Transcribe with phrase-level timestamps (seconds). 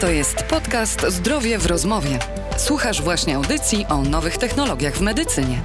[0.00, 2.18] To jest podcast Zdrowie w rozmowie.
[2.56, 5.60] Słuchasz właśnie audycji o nowych technologiach w medycynie.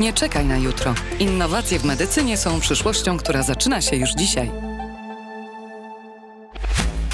[0.00, 0.94] Nie czekaj na jutro.
[1.18, 4.50] Innowacje w medycynie są przyszłością, która zaczyna się już dzisiaj.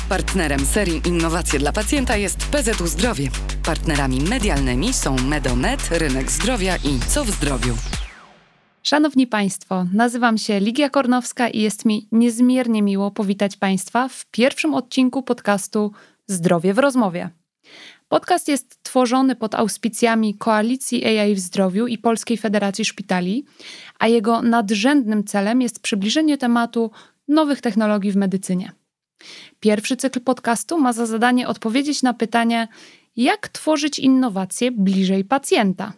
[0.09, 3.31] Partnerem serii Innowacje dla pacjenta jest PZU Zdrowie.
[3.65, 7.75] Partnerami medialnymi są Medomed, Rynek Zdrowia i Co w Zdrowiu.
[8.83, 14.75] Szanowni Państwo, nazywam się Ligia Kornowska i jest mi niezmiernie miło powitać Państwa w pierwszym
[14.75, 15.93] odcinku podcastu
[16.29, 17.31] Zdrowie w rozmowie.
[18.09, 23.45] Podcast jest tworzony pod auspicjami Koalicji AI w Zdrowiu i Polskiej Federacji Szpitali,
[23.99, 26.91] a jego nadrzędnym celem jest przybliżenie tematu
[27.29, 28.73] nowych technologii w medycynie.
[29.61, 32.69] Pierwszy cykl podcastu ma za zadanie odpowiedzieć na pytanie,
[33.17, 35.93] jak tworzyć innowacje bliżej pacjenta.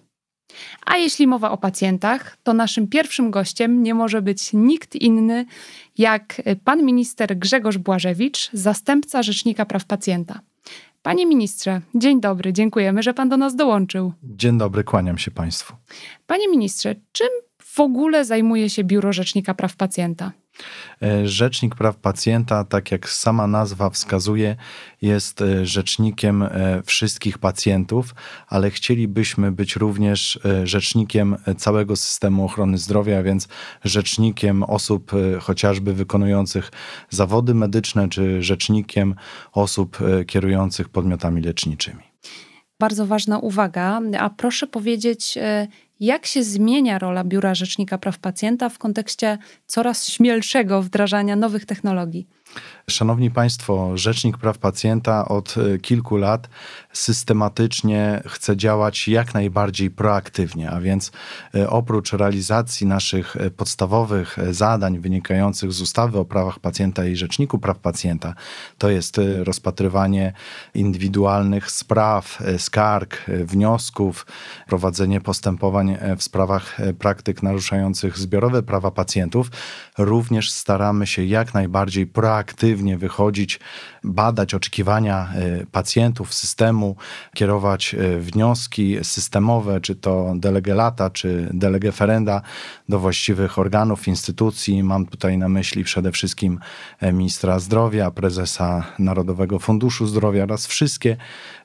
[0.87, 5.47] A jeśli mowa o pacjentach, to naszym pierwszym gościem nie może być nikt inny
[5.99, 10.41] jak pan minister Grzegorz Błażewicz, zastępca Rzecznika Praw Pacjenta.
[11.03, 14.13] Panie ministrze, dzień dobry, dziękujemy, że pan do nas dołączył.
[14.23, 15.75] Dzień dobry, kłaniam się państwu.
[16.27, 20.33] Panie ministrze, czym w ogóle zajmuje się Biuro Rzecznika Praw Pacjenta?
[21.03, 24.57] E, rzecznik Praw Pacjenta, tak jak sama nazwa wskazuje,
[25.03, 28.15] jest e, rzecznikiem e, wszystkich pacjentów,
[28.49, 33.49] ale chcielibyśmy być również rzecznikiem całego systemu ochrony zdrowia, więc
[33.85, 36.71] rzecznikiem osób chociażby wykonujących
[37.11, 39.15] zawody medyczne, czy rzecznikiem
[39.53, 42.03] osób kierujących podmiotami leczniczymi.
[42.81, 45.39] Bardzo ważna uwaga, a proszę powiedzieć,
[46.01, 52.27] jak się zmienia rola Biura Rzecznika Praw Pacjenta w kontekście coraz śmielszego wdrażania nowych technologii?
[52.91, 56.49] Szanowni Państwo, Rzecznik Praw Pacjenta od e, kilku lat
[56.93, 61.13] systematycznie chce działać jak najbardziej proaktywnie, a więc
[61.55, 67.59] e, oprócz realizacji naszych e, podstawowych zadań wynikających z ustawy o prawach pacjenta i Rzeczniku
[67.59, 68.35] Praw Pacjenta,
[68.79, 70.33] to jest rozpatrywanie
[70.75, 74.27] indywidualnych spraw, skarg, wniosków,
[74.67, 79.51] prowadzenie postępowań w sprawach praktyk naruszających zbiorowe prawa pacjentów,
[79.99, 83.61] również staramy się jak najbardziej proaktywnie aktywnie wychodzić,
[84.05, 86.97] badać oczekiwania e, pacjentów, systemu,
[87.35, 92.43] kierować e, wnioski systemowe, czy to delege lata, czy delege ferenda
[92.89, 94.83] do właściwych organów, instytucji.
[94.83, 96.59] Mam tutaj na myśli przede wszystkim
[97.01, 101.17] e, ministra zdrowia, prezesa Narodowego Funduszu Zdrowia oraz wszystkie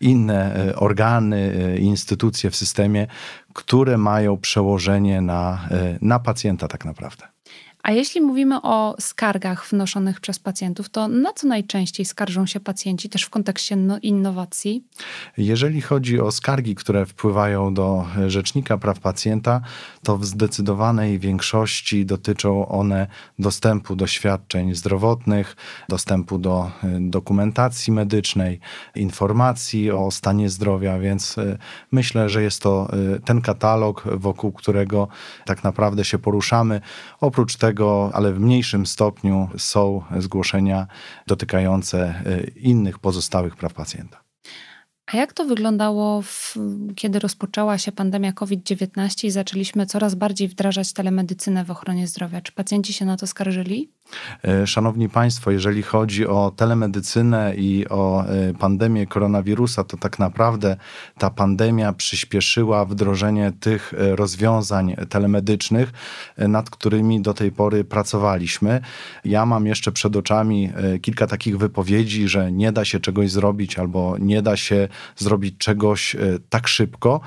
[0.02, 3.08] inne organy, instytucje w systemie,
[3.54, 5.70] które mają przełożenie na,
[6.02, 7.35] na pacjenta tak naprawdę.
[7.86, 13.10] A jeśli mówimy o skargach wnoszonych przez pacjentów, to na co najczęściej skarżą się pacjenci
[13.10, 14.84] też w kontekście no, innowacji?
[15.38, 19.62] Jeżeli chodzi o skargi, które wpływają do Rzecznika Praw Pacjenta,
[20.04, 23.08] to w zdecydowanej większości dotyczą one
[23.40, 25.56] dostępu do świadczeń zdrowotnych,
[25.90, 28.60] dostępu do y, dokumentacji medycznej,
[28.96, 31.58] informacji o stanie zdrowia, więc y,
[31.92, 32.90] myślę, że jest to
[33.26, 35.08] ten katalog, wokół którego
[35.46, 36.82] tak naprawdę się poruszamy.
[37.22, 40.88] Oprócz tego, tego, ale w mniejszym stopniu są zgłoszenia
[41.28, 44.24] dotykające y, innych pozostałych praw pacjenta.
[45.06, 46.56] A jak to wyglądało, w,
[46.96, 52.42] kiedy rozpoczęła się pandemia COVID-19 i zaczęliśmy coraz bardziej wdrażać telemedycynę w ochronie zdrowia?
[52.42, 53.90] Czy pacjenci się na to skarżyli?
[54.44, 60.78] E, szanowni Państwo, jeżeli chodzi o telemedycynę i o e, pandemię koronawirusa, to tak naprawdę
[61.18, 65.92] ta pandemia przyspieszyła wdrożenie tych e, rozwiązań telemedycznych,
[66.38, 68.82] nad którymi do tej pory pracowaliśmy.
[69.26, 70.72] Ja mam jeszcze przed oczami
[71.02, 76.16] kilka takich wypowiedzi, że nie da się czegoś zrobić albo nie da się zrobić czegoś
[76.50, 77.22] tak szybko.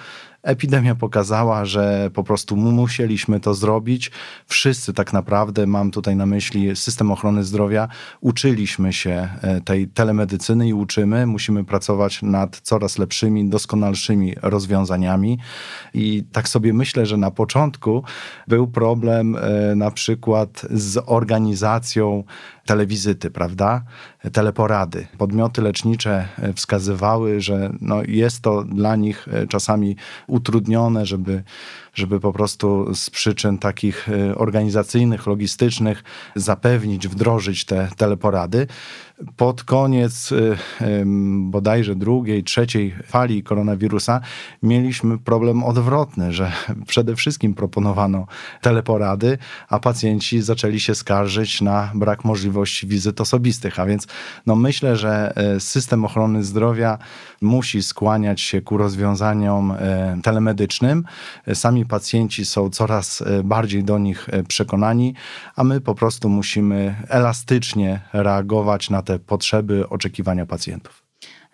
[0.48, 4.10] Epidemia pokazała, że po prostu musieliśmy to zrobić.
[4.46, 7.88] Wszyscy tak naprawdę, mam tutaj na myśli system ochrony zdrowia,
[8.20, 11.26] uczyliśmy się e, tej telemedycyny i uczymy.
[11.26, 15.38] Musimy pracować nad coraz lepszymi, doskonalszymi rozwiązaniami.
[15.94, 18.04] I tak sobie myślę, że na początku
[18.46, 22.24] był problem e, na przykład z organizacją
[22.66, 23.82] telewizyty, prawda?
[24.32, 25.06] Teleporady.
[25.18, 29.96] Podmioty lecznicze e, wskazywały, że no jest to dla nich czasami
[30.38, 31.42] utrudnione, żeby
[31.94, 36.04] żeby po prostu z przyczyn takich e, organizacyjnych, logistycznych
[36.34, 38.66] zapewnić, wdrożyć te teleporady.
[39.36, 40.56] Pod koniec e,
[41.38, 44.20] bodajże drugiej, trzeciej fali koronawirusa
[44.62, 46.52] mieliśmy problem odwrotny, że
[46.86, 48.26] przede wszystkim proponowano
[48.60, 49.38] teleporady,
[49.68, 53.80] a pacjenci zaczęli się skarżyć na brak możliwości wizyt osobistych.
[53.80, 54.06] A więc
[54.46, 56.98] no myślę, że e, system ochrony zdrowia
[57.40, 59.74] musi skłaniać się ku rozwiązaniom
[60.22, 61.04] telemedycznym.
[61.54, 65.14] Sami pacjenci są coraz e, bardziej do nich e, przekonani,
[65.56, 71.02] a my po prostu musimy elastycznie reagować na te potrzeby, oczekiwania pacjentów.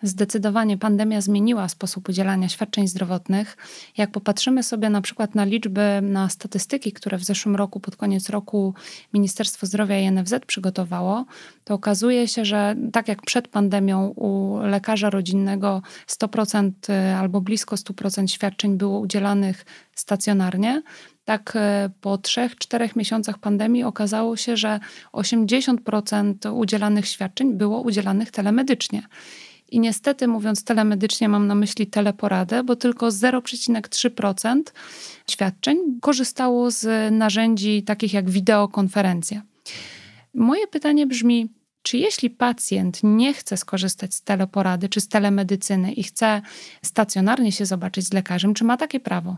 [0.01, 3.57] Zdecydowanie pandemia zmieniła sposób udzielania świadczeń zdrowotnych.
[3.97, 8.29] Jak popatrzymy sobie na przykład na liczby, na statystyki, które w zeszłym roku, pod koniec
[8.29, 8.73] roku
[9.13, 11.25] Ministerstwo Zdrowia i NFZ przygotowało,
[11.63, 17.75] to okazuje się, że tak jak przed pandemią u lekarza rodzinnego 100% y, albo blisko
[17.75, 19.65] 100% świadczeń było udzielanych
[19.95, 20.83] stacjonarnie,
[21.25, 24.79] tak e, po 3-4 miesiącach pandemii okazało się, że
[25.13, 29.03] 80% udzielanych świadczeń było udzielanych telemedycznie.
[29.71, 34.61] I niestety, mówiąc telemedycznie, mam na myśli teleporadę, bo tylko 0,3%
[35.29, 39.41] świadczeń korzystało z narzędzi takich jak wideokonferencja.
[40.33, 41.49] Moje pytanie brzmi:
[41.85, 46.41] czy jeśli pacjent nie chce skorzystać z teleporady czy z telemedycyny i chce
[46.81, 49.37] stacjonarnie się zobaczyć z lekarzem, czy ma takie prawo?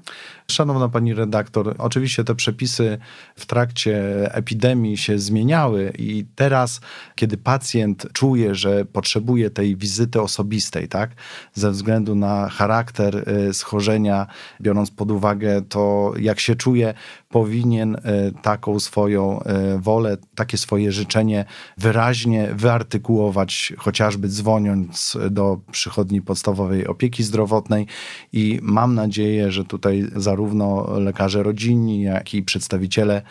[0.52, 2.98] Szanowna pani redaktor, oczywiście te przepisy
[3.36, 3.96] w trakcie
[4.36, 6.82] epidemii się zmieniały i teraz,
[7.16, 11.12] kiedy pacjent czuje, że potrzebuje tej wizyty osobistej, tak,
[11.54, 14.28] ze względu na charakter y, schorzenia,
[14.62, 16.94] biorąc pod uwagę to, jak się czuje,
[17.30, 18.00] powinien y,
[18.42, 21.46] taką swoją y, wolę, takie swoje życzenie
[21.78, 27.88] wyraźnie wyartykułować, chociażby dzwoniąc do przychodni podstawowej opieki zdrowotnej
[28.34, 33.22] i mam nadzieję, że tutaj zarówno lekarze rodzinni, jak i przedstawiciele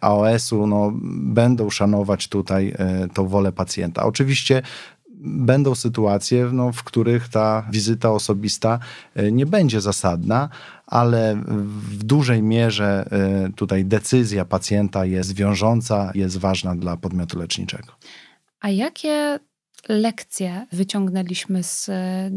[0.00, 4.04] AOS-u no, będą szanować tutaj e, tą wolę pacjenta.
[4.04, 4.62] Oczywiście
[5.24, 8.78] będą sytuacje, no, w których ta wizyta osobista
[9.14, 10.48] e, nie będzie zasadna,
[10.86, 11.42] ale
[11.90, 17.92] w dużej mierze e, tutaj decyzja pacjenta jest wiążąca, jest ważna dla podmiotu leczniczego.
[18.60, 19.38] A jakie
[19.88, 22.30] lekcje wyciągnęliśmy z e,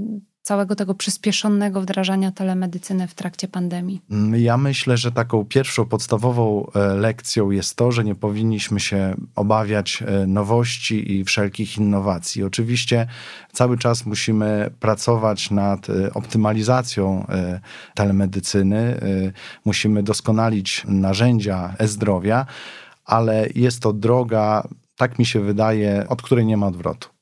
[0.45, 4.01] całego tego przyspieszonego wdrażania telemedycyny w trakcie pandemii?
[4.11, 9.15] Mm, ja myślę, że taką pierwszą podstawową e, lekcją jest to, że nie powinniśmy się
[9.35, 12.43] obawiać e, nowości i wszelkich innowacji.
[12.43, 13.07] Oczywiście
[13.53, 17.27] cały czas musimy pracować nad optymalizacją
[17.95, 18.99] telemedycyny,
[19.65, 22.45] musimy doskonalić narzędzia e-zdrowia,
[23.05, 27.14] ale jest to droga tak mi się wydaje, od której nie ma odwrotu.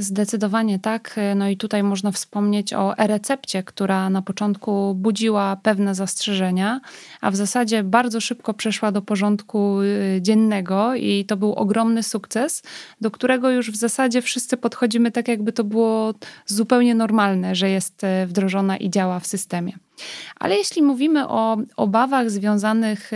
[0.00, 1.16] Zdecydowanie tak.
[1.36, 6.80] No i tutaj można wspomnieć o e-recepcie, która na początku budziła pewne zastrzeżenia,
[7.20, 12.62] a w zasadzie bardzo szybko przeszła do porządku y, dziennego i to był ogromny sukces,
[13.00, 16.14] do którego już w zasadzie wszyscy podchodzimy tak, jakby to było
[16.46, 19.87] zupełnie normalne, że jest y, wdrożona i działa w systemie.
[20.36, 23.10] Ale jeśli mówimy o obawach związanych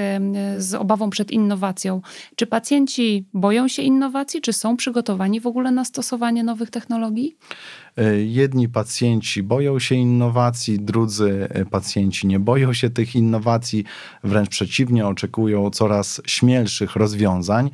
[0.59, 2.01] z obawą przed innowacją,
[2.37, 7.37] czy pacjenci boją się innowacji, czy są przygotowani w ogóle na stosowanie nowych technologii?
[7.97, 13.85] E, jedni pacjenci boją się innowacji, drudzy e, pacjenci nie boją się tych innowacji,
[14.25, 17.71] wręcz przeciwnie, oczekują coraz śmielszych rozwiązań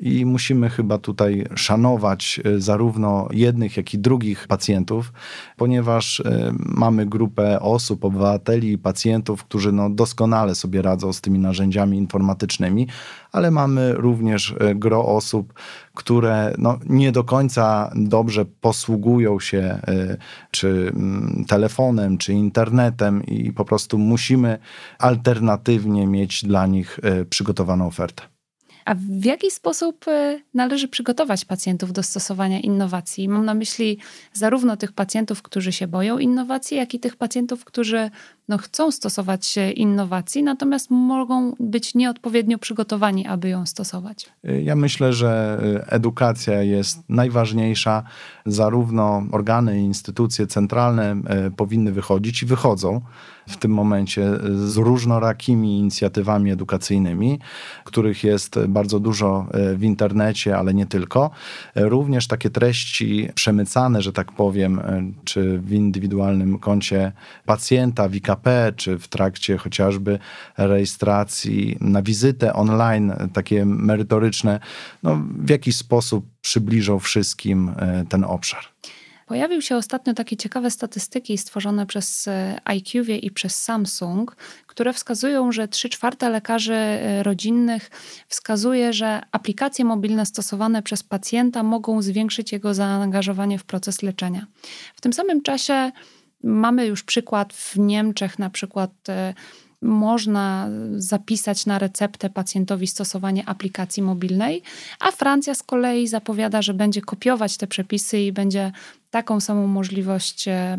[0.00, 5.12] i musimy chyba tutaj szanować e, zarówno jednych, jak i drugich pacjentów,
[5.56, 6.22] ponieważ
[6.58, 12.86] mamy grupę osób, obywateli i pacjentów, którzy no doskonale sobie radzą z tymi narzędziami informatycznymi,
[13.32, 15.54] ale mamy również gro osób,
[15.94, 20.16] które no, nie do końca dobrze posługują się y,
[20.50, 24.58] czy mm, telefonem, czy internetem i po prostu musimy
[24.98, 28.39] alternatywnie mieć dla nich y, przygotowaną ofertę.
[28.84, 33.28] A w jaki sposób y, należy przygotować pacjentów do stosowania innowacji?
[33.28, 33.98] Mam na myśli
[34.32, 38.10] zarówno tych pacjentów, którzy się boją innowacji, jak i tych pacjentów, którzy
[38.48, 44.26] no, chcą stosować innowacji, natomiast mogą być nieodpowiednio przygotowani, aby ją stosować.
[44.42, 48.02] Ja myślę, że edukacja jest najważniejsza.
[48.46, 53.00] Zarówno organy i instytucje centralne e, powinny wychodzić i wychodzą
[53.48, 54.30] w tym momencie
[54.66, 57.38] z różnorakimi inicjatywami edukacyjnymi,
[57.84, 61.30] których jest bardzo dużo e, w internecie, ale nie tylko.
[61.74, 64.80] E, również takie treści przemycane, że tak powiem,
[65.24, 67.12] czy w indywidualnym koncie
[67.46, 70.18] pacjenta, w IKP, czy w trakcie chociażby
[70.58, 74.60] rejestracji na wizytę online, takie merytoryczne,
[75.02, 78.64] no, w jakiś sposób przybliżą wszystkim e, ten obszar.
[79.30, 85.52] Pojawiły się ostatnio takie ciekawe statystyki stworzone przez e, IQVIE i przez Samsung, które wskazują,
[85.52, 87.90] że 3 czwarte lekarzy e, rodzinnych
[88.28, 94.46] wskazuje, że aplikacje mobilne stosowane przez pacjenta mogą zwiększyć jego zaangażowanie w proces leczenia.
[94.94, 95.92] W tym samym czasie
[96.42, 99.34] Mamy już przykład w Niemczech, na przykład e,
[99.82, 104.62] można zapisać na receptę pacjentowi stosowanie aplikacji mobilnej,
[105.00, 108.72] a Francja z kolei zapowiada, że będzie kopiować te przepisy i będzie
[109.10, 110.78] taką samą możliwość e,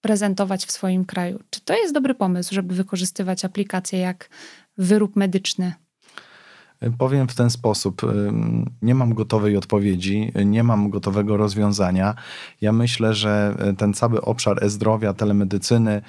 [0.00, 1.40] prezentować w swoim kraju.
[1.50, 4.30] Czy to jest dobry pomysł, żeby wykorzystywać aplikacje jak
[4.78, 5.72] wyrób medyczny
[6.98, 8.02] Powiem w ten sposób.
[8.82, 12.14] Nie mam gotowej odpowiedzi, nie mam gotowego rozwiązania.
[12.60, 16.02] Ja myślę, że ten cały obszar e-zdrowia, telemedycyny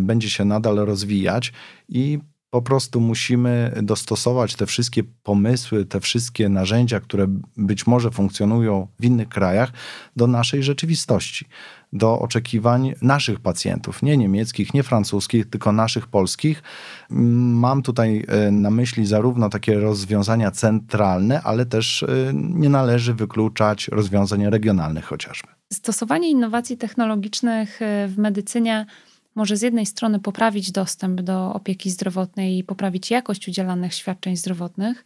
[0.00, 1.52] będzie się nadal rozwijać
[1.88, 2.18] i
[2.50, 9.04] po prostu musimy dostosować te wszystkie pomysły, te wszystkie narzędzia, które być może funkcjonują w
[9.04, 9.72] innych krajach,
[10.16, 11.46] do naszej rzeczywistości,
[11.92, 16.62] do oczekiwań naszych pacjentów, nie niemieckich, nie francuskich, tylko naszych polskich.
[17.10, 23.88] Mam tutaj e, na myśli zarówno takie rozwiązania centralne, ale też e, nie należy wykluczać
[23.88, 25.48] rozwiązań regionalnych chociażby.
[25.72, 28.86] Stosowanie innowacji technologicznych e, w medycynie
[29.34, 35.04] może z jednej strony poprawić dostęp do opieki zdrowotnej i poprawić jakość udzielanych świadczeń zdrowotnych,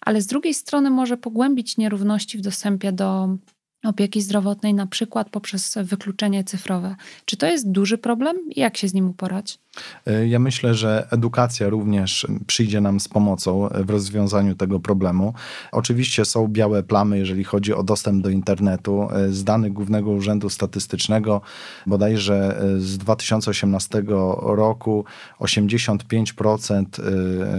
[0.00, 3.36] ale z drugiej strony może pogłębić nierówności w dostępie do
[3.84, 6.96] opieki zdrowotnej, na przykład poprzez wykluczenie cyfrowe.
[7.24, 9.58] Czy to jest duży problem i jak się z nim uporać?
[10.06, 15.34] E, ja myślę, że edukacja również przyjdzie nam z pomocą w rozwiązaniu tego problemu.
[15.72, 19.08] Oczywiście są białe plamy, jeżeli chodzi o dostęp do internetu.
[19.12, 21.40] E, z danych Głównego Urzędu Statystycznego
[21.86, 24.02] bodajże e, z 2018
[24.42, 25.04] roku
[25.40, 26.86] 85%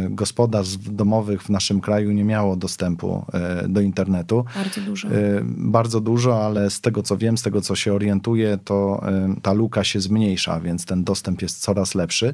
[0.09, 3.25] gospodarstw domowych w naszym kraju nie miało dostępu
[3.67, 4.45] do internetu.
[4.55, 5.07] Bardzo dużo.
[5.43, 9.03] Bardzo dużo, ale z tego co wiem, z tego co się orientuję, to
[9.41, 12.33] ta luka się zmniejsza, więc ten dostęp jest coraz lepszy.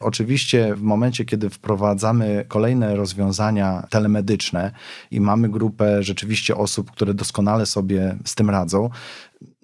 [0.00, 4.72] Oczywiście w momencie, kiedy wprowadzamy kolejne rozwiązania telemedyczne
[5.10, 8.90] i mamy grupę rzeczywiście osób, które doskonale sobie z tym radzą,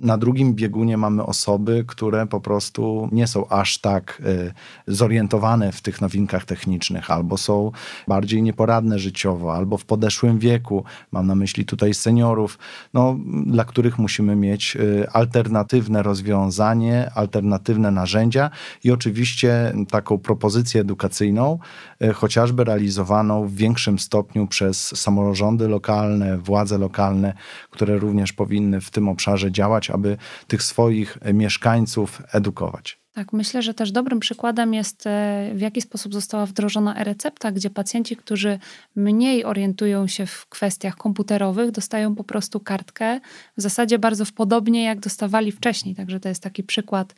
[0.02, 4.52] na drugim biegunie mamy osoby, które po prostu nie są aż tak y,
[4.86, 7.70] zorientowane w tych nowinkach technicznych, albo są
[8.08, 10.84] bardziej nieporadne życiowo, albo w podeszłym wieku.
[11.12, 12.58] Mam na myśli tutaj seniorów,
[12.94, 13.16] no,
[13.46, 18.50] dla których musimy mieć y, alternatywne rozwiązanie, alternatywne narzędzia
[18.84, 21.58] i oczywiście taką propozycję edukacyjną,
[22.02, 27.34] y, chociażby realizowaną w większym stopniu przez samorządy lokalne, władze lokalne,
[27.72, 33.02] które również powinny w tym obszarze działać, aby tych swoich mieszkańców edukować.
[33.12, 37.70] Tak, myślę, że też dobrym przykładem jest, e, w jaki sposób została wdrożona e-recepta, gdzie
[37.70, 38.58] pacjenci, którzy
[38.96, 43.20] mniej orientują się w kwestiach komputerowych, dostają po prostu kartkę
[43.56, 45.94] w zasadzie bardzo podobnie, jak dostawali wcześniej.
[45.94, 47.14] Także to jest taki przykład,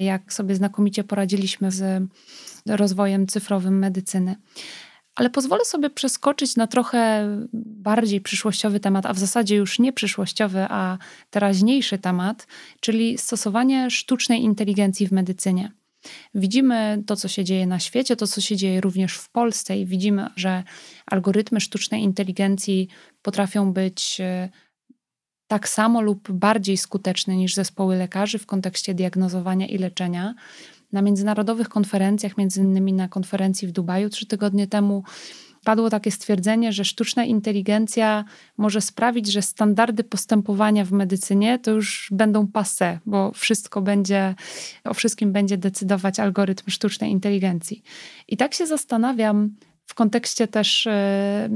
[0.00, 2.02] jak sobie znakomicie poradziliśmy z
[2.66, 4.36] rozwojem cyfrowym medycyny.
[5.18, 10.66] Ale pozwolę sobie przeskoczyć na trochę bardziej przyszłościowy temat, a w zasadzie już nie przyszłościowy,
[10.68, 10.98] a
[11.30, 12.46] teraźniejszy temat,
[12.80, 15.72] czyli stosowanie sztucznej inteligencji w medycynie.
[16.34, 19.86] Widzimy to, co się dzieje na świecie, to, co się dzieje również w Polsce, i
[19.86, 20.62] widzimy, że
[21.06, 22.88] algorytmy sztucznej inteligencji
[23.22, 24.48] potrafią być e,
[25.46, 30.34] tak samo lub bardziej skuteczne niż zespoły lekarzy w kontekście diagnozowania i leczenia
[30.92, 35.02] na międzynarodowych konferencjach, między innymi na konferencji w Dubaju trzy tygodnie temu,
[35.64, 38.24] padło takie stwierdzenie, że sztuczna inteligencja
[38.56, 44.34] może sprawić, że standardy postępowania w medycynie to już będą passe, bo wszystko będzie,
[44.84, 47.82] o wszystkim będzie decydować algorytm sztucznej inteligencji.
[48.28, 49.50] I tak się zastanawiam,
[49.88, 51.48] w kontekście też e, e,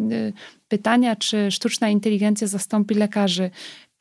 [0.69, 3.51] pytania, czy sztuczna inteligencja zastąpi lekarzy.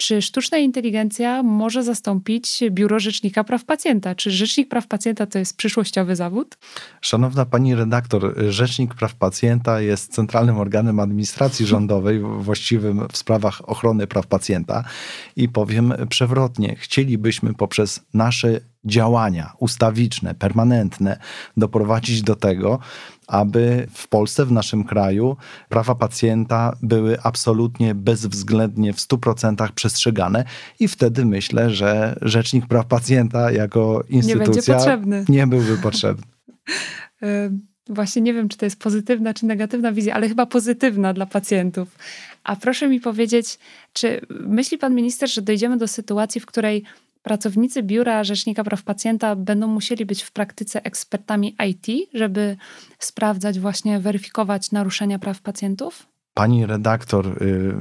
[0.02, 4.16] Czy sztuczna inteligencja może zastąpić biuro Rzecznika Praw Pacjenta?
[4.16, 6.58] Czy Rzecznik Praw Pacjenta to jest przyszłościowy zawód?
[7.02, 14.08] Szanowna pani redaktor, Rzecznik Praw Pacjenta jest centralnym organem administracji rządowej właściwym w sprawach ochrony
[14.08, 14.84] praw pacjenta
[15.36, 21.18] i powiem przewrotnie, chcielibyśmy poprzez nasze działania ustawiczne, permanentne
[21.58, 22.80] doprowadzić do tego,
[23.32, 25.38] aby w Polsce, w naszym kraju,
[25.70, 30.46] prawa pacjenta były absolutnie bezwzględnie w 100% przestrzegane
[30.80, 36.26] i wtedy myślę, że Rzecznik Praw Pacjenta jako instytucja nie, nie byłby potrzebny.
[37.90, 41.98] Właśnie nie wiem, czy to jest pozytywna, czy negatywna wizja, ale chyba pozytywna dla pacjentów.
[42.44, 43.60] A proszę mi powiedzieć,
[43.94, 46.84] czy myśli pan minister, że dojdziemy do sytuacji, w której
[47.24, 52.58] Pracownicy Biura Rzecznika Praw Pacjenta będą musieli być w praktyce ekspertami IT, żeby
[53.00, 56.08] sprawdzać, właśnie weryfikować naruszenia praw pacjentów?
[56.34, 57.76] Pani redaktor, y,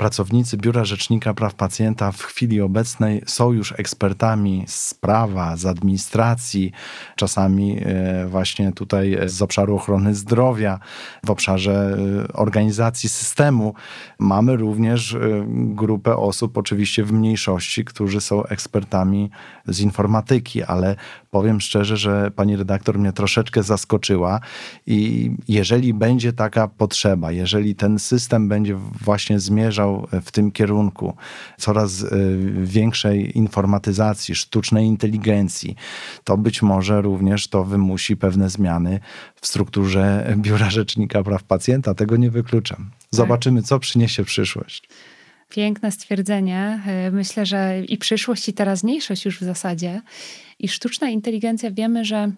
[0.00, 6.72] Pracownicy Biura Rzecznika Praw Pacjenta w chwili obecnej są już ekspertami z prawa, z administracji,
[7.16, 10.78] czasami e, właśnie tutaj z obszaru ochrony zdrowia,
[11.26, 11.96] w obszarze
[12.28, 13.74] e, organizacji systemu.
[14.18, 19.30] Mamy również e, grupę osób, oczywiście w mniejszości, którzy są ekspertami
[19.66, 20.96] z informatyki, ale
[21.30, 24.40] powiem szczerze, że pani redaktor mnie troszeczkę zaskoczyła
[24.86, 31.16] i jeżeli będzie taka potrzeba, jeżeli ten system będzie właśnie zmierzał zmierzał w tym kierunku
[31.58, 32.06] coraz
[32.62, 35.76] większej informatyzacji, sztucznej inteligencji,
[36.24, 39.00] to być może również to wymusi pewne zmiany
[39.40, 41.94] w strukturze Biura Rzecznika Praw Pacjenta.
[41.94, 42.76] Tego nie wykluczam.
[42.76, 43.08] Tak.
[43.10, 44.88] Zobaczymy, co przyniesie przyszłość.
[45.50, 46.82] Piękne stwierdzenie.
[47.12, 50.02] Myślę, że i przyszłość, i teraźniejszość już w zasadzie.
[50.58, 52.32] I sztuczna inteligencja wiemy, że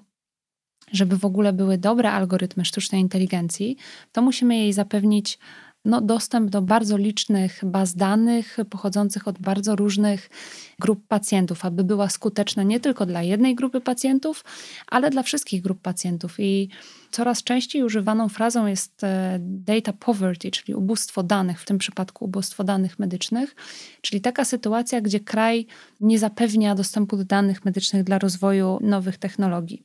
[0.92, 3.76] żeby w ogóle były dobre algorytmy sztucznej inteligencji,
[4.12, 5.38] to musimy jej zapewnić
[5.84, 10.30] no, dostęp do bardzo licznych baz danych pochodzących od bardzo różnych
[10.78, 14.44] grup pacjentów, aby była skuteczna nie tylko dla jednej grupy pacjentów,
[14.86, 16.34] ale dla wszystkich grup pacjentów.
[16.38, 16.68] I
[17.10, 22.64] coraz częściej używaną frazą jest e, data poverty, czyli ubóstwo danych, w tym przypadku ubóstwo
[22.64, 23.56] danych medycznych,
[24.00, 25.66] czyli taka sytuacja, gdzie kraj
[26.00, 29.82] nie zapewnia dostępu do danych medycznych dla rozwoju nowych technologii.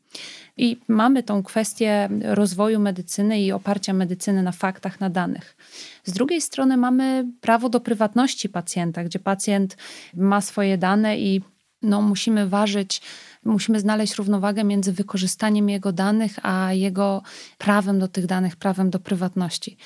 [0.58, 5.58] I mamy tą kwestię rozwoju medycyny i oparcia medycyny na faktach, na danych.
[6.04, 9.78] Z drugiej strony mamy prawo do prywatności pacjenta, gdzie pacjent
[10.14, 11.42] ma swoje dane i
[11.82, 13.02] no, musimy ważyć,
[13.46, 17.22] musimy znaleźć równowagę między wykorzystaniem jego danych, a jego
[17.58, 19.78] prawem do tych danych, prawem do prywatności.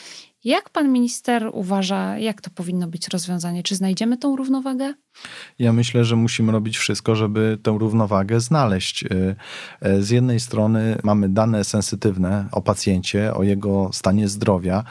[0.43, 3.63] Jak pan minister uważa, jak to powinno być rozwiązanie?
[3.63, 4.93] Czy znajdziemy tą równowagę?
[5.60, 9.03] Ja myślę, że musimy robić wszystko, żeby tę równowagę znaleźć.
[9.03, 9.36] Y,
[9.86, 14.83] y, z jednej strony mamy dane sensytywne o pacjencie, o jego stanie zdrowia,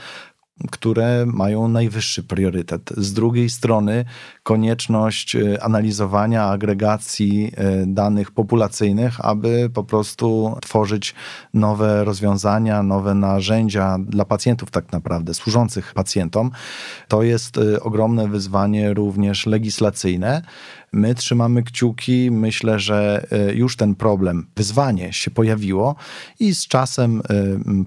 [0.71, 2.91] które mają najwyższy priorytet.
[2.97, 4.05] Z drugiej strony
[4.43, 11.15] konieczność e, analizowania, agregacji e, danych populacyjnych, aby po prostu tworzyć
[11.55, 16.51] nowe rozwiązania, nowe narzędzia dla pacjentów, tak naprawdę, służących pacjentom.
[17.09, 20.43] To jest e, ogromne wyzwanie również legislacyjne.
[20.93, 22.31] My trzymamy kciuki.
[22.31, 25.97] Myślę, że już ten problem, wyzwanie się pojawiło
[26.41, 27.23] i z czasem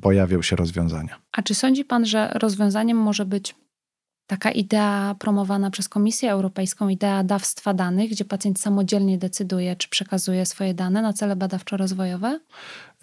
[0.02, 1.16] pojawią się rozwiązania.
[1.32, 3.56] A czy sądzi pan, że rozwiązaniem może być
[4.28, 10.46] taka idea promowana przez Komisję Europejską, idea dawstwa danych, gdzie pacjent samodzielnie decyduje, czy przekazuje
[10.46, 12.40] swoje dane na cele badawczo-rozwojowe?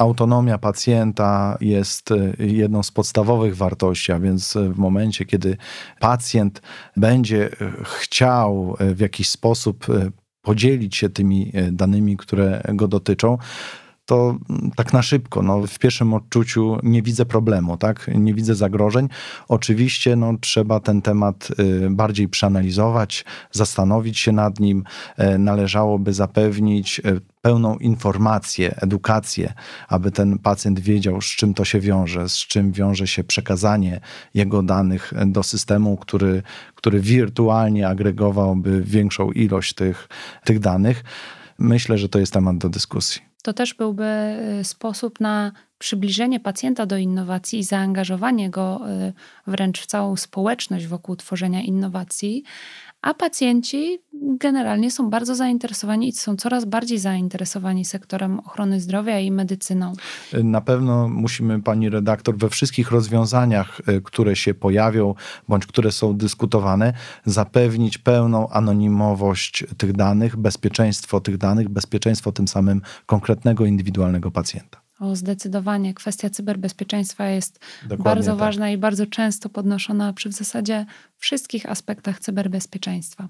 [0.00, 5.56] Autonomia pacjenta jest e, jedną z podstawowych wartości, a więc w momencie, kiedy
[6.00, 6.62] pacjent
[6.96, 9.86] będzie e, chciał e, w jakiś sposób
[10.42, 13.38] podzielić się tymi danymi, które go dotyczą,
[14.10, 14.38] to
[14.76, 18.10] tak na szybko, no, w pierwszym odczuciu nie widzę problemu, tak?
[18.14, 19.08] nie widzę zagrożeń.
[19.48, 24.84] Oczywiście no, trzeba ten temat y, bardziej przeanalizować, zastanowić się nad nim.
[25.16, 27.02] E, należałoby zapewnić e,
[27.42, 29.52] pełną informację, edukację,
[29.88, 34.00] aby ten pacjent wiedział, z czym to się wiąże, z czym wiąże się przekazanie
[34.34, 36.42] jego danych do systemu, który,
[36.74, 40.08] który wirtualnie agregowałby większą ilość tych,
[40.44, 41.04] tych danych.
[41.58, 43.29] Myślę, że to jest temat do dyskusji.
[43.42, 44.04] To też byłby
[44.60, 49.12] y, sposób na przybliżenie pacjenta do innowacji i zaangażowanie go y,
[49.46, 52.44] wręcz w całą społeczność wokół tworzenia innowacji,
[53.02, 53.98] a pacjenci
[54.40, 59.92] generalnie są bardzo zainteresowani i są coraz bardziej zainteresowani sektorem ochrony zdrowia i medycyną.
[60.44, 65.14] Na pewno musimy, pani redaktor, we wszystkich rozwiązaniach, y, które się pojawią
[65.48, 66.92] bądź które są dyskutowane,
[67.24, 74.89] zapewnić pełną anonimowość tych danych, bezpieczeństwo tych danych, bezpieczeństwo tym samym konkretnego, indywidualnego pacjenta.
[75.00, 75.94] O, zdecydowanie.
[75.94, 78.40] Kwestia cyberbezpieczeństwa jest Dokładnie bardzo tak.
[78.40, 80.86] ważna i bardzo często podnoszona przy w zasadzie
[81.18, 83.28] wszystkich aspektach cyberbezpieczeństwa.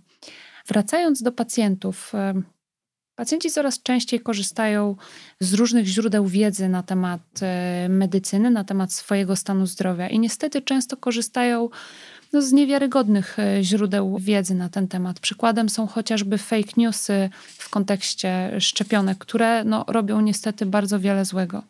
[0.66, 2.12] Wracając do pacjentów,
[3.20, 4.96] Pacjenci coraz częściej korzystają
[5.40, 10.62] z różnych źródeł wiedzy na temat e, medycyny, na temat swojego stanu zdrowia i niestety
[10.62, 11.68] często korzystają
[12.32, 15.20] no, z niewiarygodnych e, źródeł wiedzy na ten temat.
[15.20, 21.62] Przykładem są chociażby fake newsy w kontekście szczepionek, które no, robią niestety bardzo wiele złego.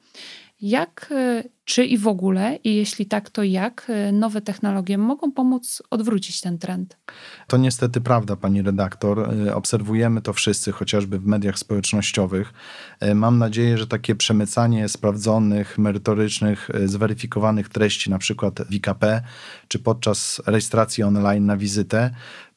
[0.62, 5.33] Jak, e, czy i w ogóle, i jeśli tak, to jak e, nowe technologie mogą
[5.33, 6.99] pomóc odwrócić ten trend?
[7.46, 9.31] To niestety prawda, pani redaktor.
[9.55, 12.53] Obserwujemy to wszyscy, chociażby w mediach społecznościowych.
[13.14, 19.23] Mam nadzieję, że takie przemycanie sprawdzonych, merytorycznych, zweryfikowanych treści, na przykład w IKP,
[19.68, 22.11] czy podczas rejestracji online na wizytę,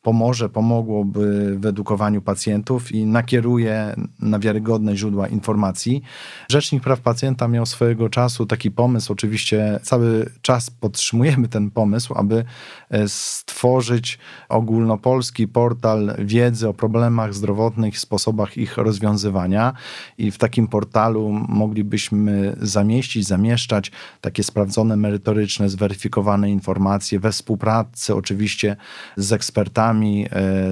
[0.03, 6.03] pomoże, pomogłoby w edukowaniu pacjentów i nakieruje na wiarygodne źródła informacji.
[6.49, 12.45] Rzecznik Praw Pacjenta miał swojego czasu taki pomysł, oczywiście cały czas podtrzymujemy ten pomysł, aby
[12.89, 19.73] e, stworzyć ogólnopolski portal wiedzy o problemach zdrowotnych sposobach ich rozwiązywania.
[20.17, 28.75] I w takim portalu moglibyśmy zamieścić, zamieszczać takie sprawdzone, merytoryczne, zweryfikowane informacje we współpracy oczywiście
[29.17, 30.27] z ekspertami, pacjentami,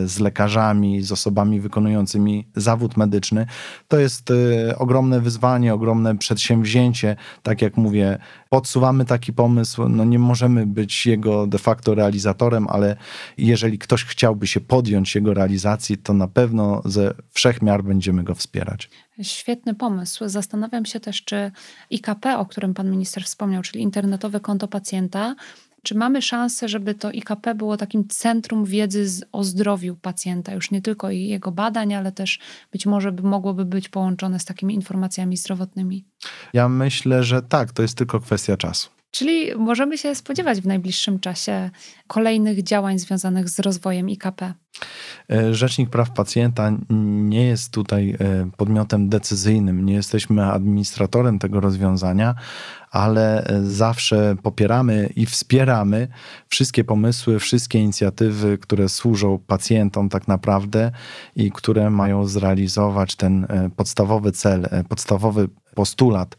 [0.06, 3.46] z lekarzami, z osobami wykonującymi zawód medyczny.
[3.88, 4.34] To jest
[4.78, 7.16] ogromne wyzwanie, ogromne przedsięwzięcie.
[7.44, 12.96] Tak jak mówię, podsuwamy taki pomysł, no nie możemy być jego de facto realizatorem, ale
[13.38, 18.90] jeżeli ktoś chciałby się podjąć jego realizacji, to na pewno ze wszechmiar będziemy go wspierać.
[19.22, 20.28] Świetny pomysł.
[20.28, 21.52] Zastanawiam się też, czy
[21.90, 25.36] IKP, o którym pan minister wspomniał, czyli internetowe konto pacjenta,
[25.84, 30.82] czy mamy szansę, żeby to IKP było takim centrum wiedzy o zdrowiu pacjenta, już nie
[30.82, 32.39] tylko jego badań, ale też
[32.72, 36.06] być może by, mogłoby być połączone z takimi informacjami zdrowotnymi?
[36.54, 38.89] Ja myślę, że tak, to jest tylko kwestia czasu.
[39.12, 41.70] Czyli możemy się spodziewać w najbliższym czasie
[42.08, 44.54] kolejnych działań związanych z rozwojem IKP.
[45.32, 46.72] E, Rzecznik Praw Pacjenta
[47.30, 52.36] nie jest tutaj e, podmiotem decyzyjnym, nie jesteśmy administratorem tego rozwiązania,
[52.92, 56.08] ale e, zawsze popieramy i wspieramy
[56.48, 60.92] wszystkie pomysły, wszystkie inicjatywy, które służą pacjentom tak naprawdę
[61.36, 66.38] i które mają zrealizować ten podstawowy cel, podstawowy postulat,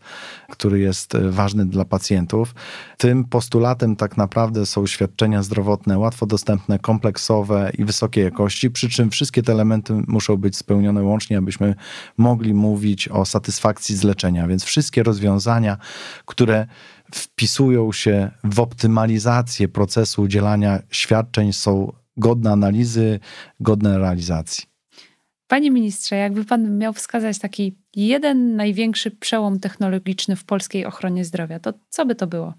[0.51, 2.55] który jest ważny dla pacjentów.
[2.99, 9.11] Tym postulatem tak naprawdę są świadczenia zdrowotne łatwo dostępne, kompleksowe i wysokiej jakości, przy czym
[9.11, 11.74] wszystkie te elementy muszą być spełnione łącznie, abyśmy
[12.16, 14.48] mogli mówić o satysfakcji z leczenia.
[14.48, 15.76] Więc wszystkie rozwiązania,
[16.24, 16.66] które
[17.14, 23.20] wpisują się w optymalizację procesu udzielania świadczeń, są godne analizy,
[23.61, 24.64] godne realizacji.
[25.48, 31.61] Panie ministrze, jakby pan miał wskazać taki jeden największy przełom technologiczny w polskiej ochronie zdrowia,
[31.61, 32.54] to co by to było?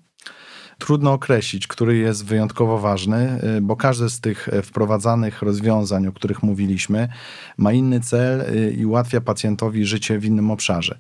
[0.80, 6.12] Trudno określić, który jest wyjątkowo ważny, y, bo każde z tych y, wprowadzanych rozwiązań, o
[6.12, 7.08] których mówiliśmy,
[7.58, 10.98] ma inny cel y, i ułatwia pacjentowi życie w innym obszarze.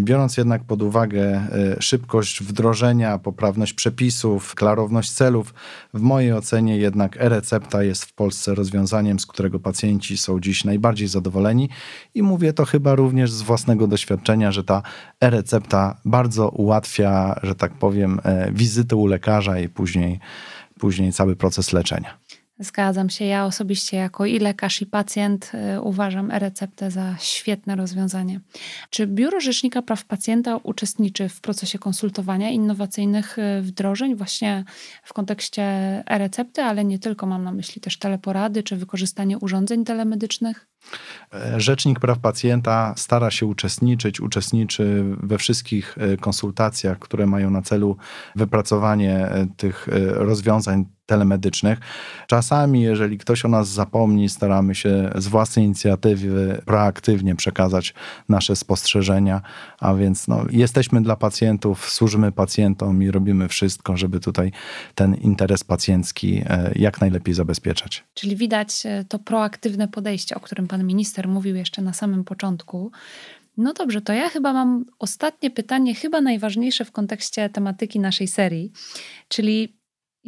[0.00, 1.48] Biorąc jednak pod uwagę
[1.80, 5.54] szybkość wdrożenia, poprawność przepisów, klarowność celów,
[5.94, 11.08] w mojej ocenie jednak e-recepta jest w Polsce rozwiązaniem, z którego pacjenci są dziś najbardziej
[11.08, 11.68] zadowoleni
[12.14, 14.82] i mówię to chyba również z własnego doświadczenia, że ta
[15.20, 20.20] e-recepta bardzo ułatwia, że tak powiem, e, wizytę u lekarza i później,
[20.78, 22.18] później cały proces leczenia.
[22.60, 23.24] Zgadzam się.
[23.24, 28.40] Ja osobiście jako i lekarz, i pacjent y, uważam e-receptę za świetne rozwiązanie.
[28.90, 34.64] Czy Biuro Rzecznika Praw Pacjenta uczestniczy w procesie konsultowania innowacyjnych y, wdrożeń właśnie
[35.04, 35.62] w kontekście
[36.06, 40.66] e-recepty, ale nie tylko, mam na myśli też teleporady czy wykorzystanie urządzeń telemedycznych?
[41.56, 47.96] Rzecznik Praw Pacjenta stara się uczestniczyć, uczestniczy we wszystkich e, konsultacjach, które mają na celu
[48.36, 51.78] wypracowanie e, tych e, rozwiązań telemedycznych.
[52.26, 57.94] Czasami, jeżeli ktoś o nas zapomni, staramy się z własnej inicjatywy proaktywnie przekazać
[58.28, 59.42] nasze spostrzeżenia,
[59.80, 64.52] a więc no, jesteśmy dla pacjentów, służymy pacjentom i robimy wszystko, żeby tutaj
[64.94, 66.42] ten interes pacjencki
[66.74, 68.04] jak najlepiej zabezpieczać.
[68.14, 72.90] Czyli widać to proaktywne podejście, o którym pan minister mówił jeszcze na samym początku.
[73.56, 78.72] No dobrze, to ja chyba mam ostatnie pytanie, chyba najważniejsze w kontekście tematyki naszej serii,
[79.28, 79.77] czyli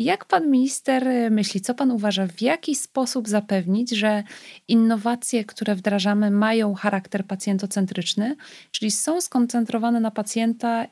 [0.04, 4.22] jak pan minister myśli, co pan uważa, w jaki sposób zapewnić, że
[4.68, 8.36] innowacje, które wdrażamy, mają charakter pacjentocentryczny,
[8.70, 10.86] czyli są skoncentrowane na pacjenta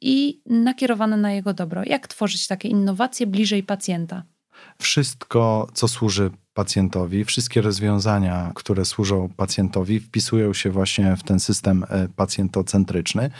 [0.00, 1.82] i nakierowane na jego dobro?
[1.86, 4.22] Jak tworzyć takie innowacje bliżej pacjenta?
[4.78, 7.24] Wszystko, co służy pacjentowi.
[7.24, 13.30] Wszystkie rozwiązania, które służą pacjentowi, wpisują się właśnie w ten system e, pacjentocentryczny.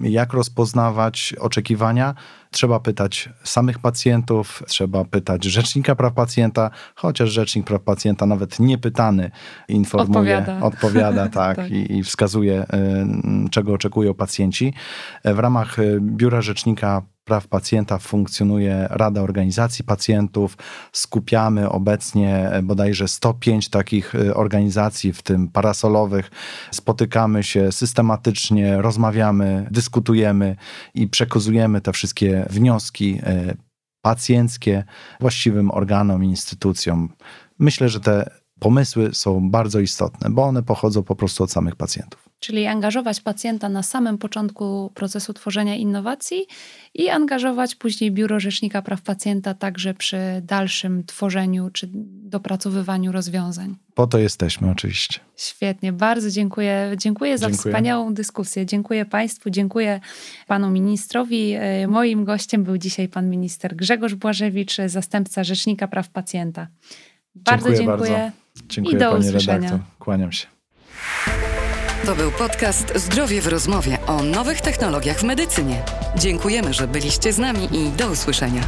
[0.00, 2.14] Jak rozpoznawać oczekiwania?
[2.50, 9.30] Trzeba pytać samych pacjentów, trzeba pytać Rzecznika Praw Pacjenta, chociaż Rzecznik Praw Pacjenta nawet niepytany
[9.68, 11.70] informuje, odpowiada, odpowiada tak, tak.
[11.70, 13.06] I, I, wskazuje, e,
[13.50, 14.74] czego oczekują pacjenci.
[15.24, 20.56] E, w ramach Biura Rzecznika Praw Pacjenta funkcjonuje Rada Organizacji Pacjentów.
[20.92, 26.30] Skupiamy obecnie bodajże 105 takich y, organizacji, w tym parasolowych.
[26.70, 30.56] Spotykamy się systematycznie, rozmawiamy, dyskutujemy
[30.94, 33.56] i przekazujemy te wszystkie wnioski y,
[34.02, 34.84] pacjenckie
[35.20, 37.08] właściwym organom i instytucjom.
[37.58, 38.30] Myślę, że te
[38.60, 42.27] pomysły są bardzo istotne, bo one pochodzą po prostu od samych pacjentów.
[42.40, 46.46] Czyli angażować pacjenta na samym początku procesu tworzenia innowacji
[46.94, 53.76] i angażować później Biuro Rzecznika Praw Pacjenta także przy dalszym tworzeniu czy dopracowywaniu rozwiązań.
[53.94, 55.20] Po to jesteśmy oczywiście.
[55.36, 56.92] Świetnie, bardzo dziękuję.
[56.98, 57.72] Dziękuję za dziękuję.
[57.72, 58.66] wspaniałą dyskusję.
[58.66, 60.00] Dziękuję Państwu, dziękuję
[60.46, 61.52] Panu Ministrowi.
[61.52, 66.66] E, moim gościem był dzisiaj Pan Minister Grzegorz Błażewicz, zastępca Rzecznika Praw Pacjenta.
[67.34, 67.86] Bardzo dziękuję.
[67.86, 68.32] dziękuję.
[68.56, 68.68] Bardzo.
[68.68, 69.56] Dziękuję I do Pani usłyszenia.
[69.56, 69.80] redaktor.
[69.98, 70.57] Kłaniam się.
[72.08, 75.82] To był podcast Zdrowie w rozmowie o nowych technologiach w medycynie.
[76.16, 78.62] Dziękujemy, że byliście z nami i do usłyszenia.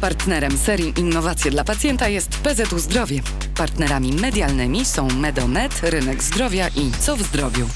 [0.00, 3.20] Partnerem serii Innowacje dla Pacjenta jest PZU Zdrowie.
[3.56, 7.66] Partnerami medialnymi są Medonet, Rynek Zdrowia i Co w Zdrowiu.